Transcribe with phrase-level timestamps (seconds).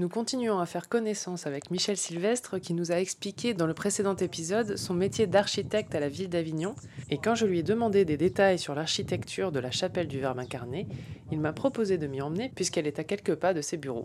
[0.00, 4.14] Nous continuons à faire connaissance avec Michel Sylvestre qui nous a expliqué dans le précédent
[4.14, 6.76] épisode son métier d'architecte à la ville d'Avignon.
[7.10, 10.38] Et quand je lui ai demandé des détails sur l'architecture de la chapelle du Verbe
[10.38, 10.86] incarné,
[11.32, 14.04] il m'a proposé de m'y emmener puisqu'elle est à quelques pas de ses bureaux.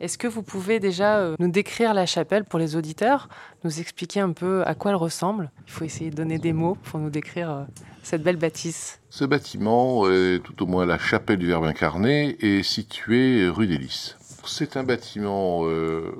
[0.00, 3.28] Est-ce que vous pouvez déjà euh, nous décrire la chapelle pour les auditeurs,
[3.62, 5.50] nous expliquer un peu à quoi elle ressemble?
[5.66, 7.64] Il faut essayer de donner des mots pour nous décrire euh,
[8.02, 9.00] cette belle bâtisse.
[9.10, 10.04] Ce bâtiment,
[10.44, 14.16] tout au moins la chapelle du Verbe incarné, est situé rue des Lys.
[14.46, 16.12] C'est un bâtiment euh,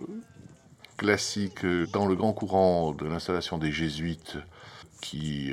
[0.97, 4.37] classique dans le grand courant de l'installation des jésuites
[5.01, 5.53] qui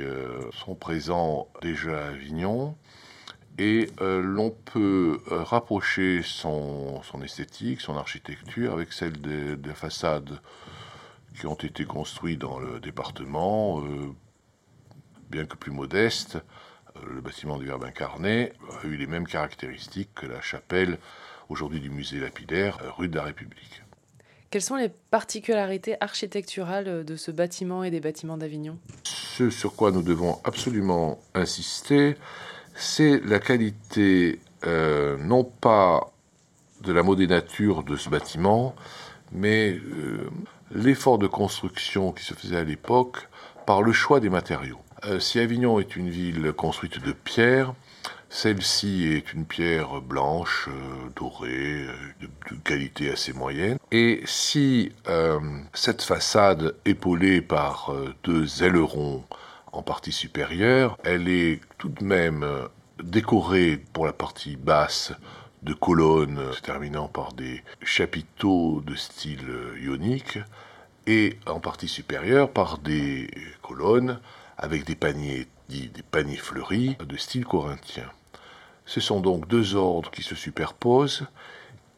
[0.52, 2.74] sont présents déjà à Avignon
[3.58, 10.40] et euh, l'on peut euh, rapprocher son, esthétique, son architecture avec celle des, façades
[11.38, 14.12] qui ont été construites dans le département, euh,
[15.30, 16.38] bien que plus modeste.
[17.06, 20.98] Le bâtiment du Verbe incarné a eu les mêmes caractéristiques que la chapelle
[21.48, 23.82] aujourd'hui du musée lapidaire, rue de la République.
[24.50, 28.78] Quelles sont les particularités architecturales de ce bâtiment et des bâtiments d'Avignon?
[29.02, 32.16] Ce sur quoi nous devons absolument insister,
[32.74, 36.12] c'est la qualité euh, non pas
[36.82, 38.74] de la modénature de ce bâtiment,
[39.32, 40.30] mais euh,
[40.70, 43.28] l'effort de construction qui se faisait à l'époque
[43.66, 44.78] par le choix des matériaux.
[45.04, 47.74] Euh, si Avignon est une ville construite de pierre,
[48.34, 50.68] celle-ci est une pierre blanche,
[51.16, 51.86] dorée,
[52.20, 53.78] de, de, qualité assez moyenne.
[53.92, 54.92] Et si
[55.72, 59.24] cette façade épaulée par deux ailerons
[59.74, 62.66] en partie supérieure, elle est tout de même euh,
[63.02, 65.12] décorée pour la partie basse
[65.62, 70.38] de colonnes se terminant par des chapiteaux de style euh, ionique
[71.06, 73.28] et en partie supérieure par des
[73.62, 74.20] colonnes
[74.56, 78.04] avec des paniers des paniers fleuris de style corinthien.
[78.86, 81.26] Ce sont donc deux ordres qui se superposent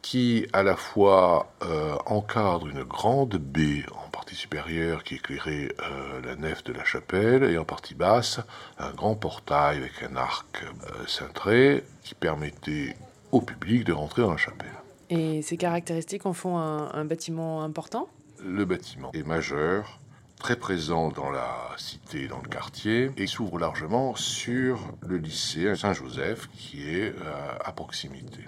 [0.01, 6.21] qui à la fois euh, encadrent une grande baie en partie supérieure qui éclairait euh,
[6.23, 8.39] la nef de la chapelle et en partie basse
[8.79, 12.95] un grand portail avec un arc euh, cintré qui permettait
[13.33, 14.71] au public de rentrer dans la chapelle.
[15.09, 18.07] Et ces caractéristiques en font un bâtiment important?
[18.41, 19.99] Le bâtiment est majeur,
[20.39, 26.47] très présent dans la cité, dans le quartier, et s'ouvre largement sur le lycée Saint-Joseph
[26.53, 28.45] qui est euh, à proximité.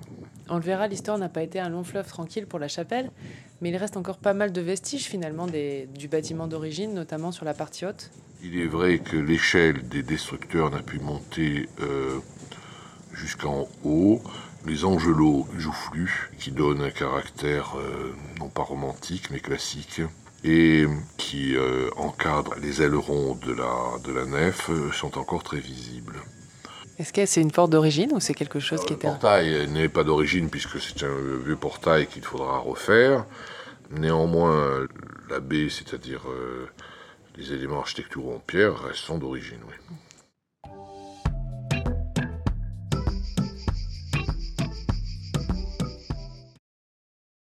[0.50, 3.11] On le verra, l'histoire n'a pas été un long fleuve tranquille pour la chapelle,
[3.61, 7.53] mais il reste encore pas mal de vestiges finalement du bâtiment d'origine, notamment sur la
[7.53, 8.11] partie haute.
[8.41, 12.19] Il est vrai que l'échelle des destructeurs n'a pu monter euh,
[13.11, 14.21] jusqu'en haut.
[14.66, 20.01] Les angelots joufflus, qui donnent un caractère euh, non pas romantique mais classique
[20.44, 20.85] et
[21.17, 26.16] qui euh, encadrent les ailerons de la, de la nef euh, sont encore très visibles.
[26.97, 29.07] Est-ce que c'est une porte d'origine ou c'est quelque chose qui était...
[29.07, 33.25] Le portail n'est pas d'origine puisque c'est un vieux portail qu'il faudra refaire.
[33.91, 34.85] Néanmoins,
[35.29, 36.67] la baie, c'est-à-dire euh,
[37.38, 39.95] les éléments architecturaux en pierre, sont d'origine, oui.